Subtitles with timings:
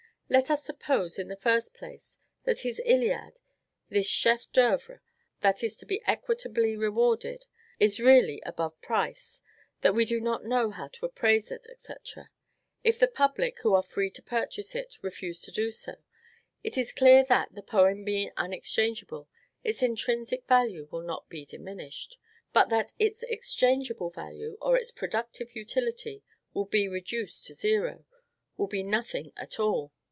[0.33, 3.41] Let us suppose, in the first place, that this "Iliad"
[3.89, 5.01] this chef d' oeuvre
[5.41, 7.47] that is to be equitably rewarded
[7.81, 9.41] is really above price,
[9.81, 11.67] that we do not know how to appraise it.
[12.81, 15.95] If the public, who are free to purchase it, refuse to do so,
[16.63, 19.27] it is clear that, the poem being unexchangeable,
[19.65, 22.17] its intrinsic value will not be diminished;
[22.53, 26.23] but that its exchangeable value, or its productive utility,
[26.53, 28.05] will be reduced to zero,
[28.55, 29.91] will be nothing at all.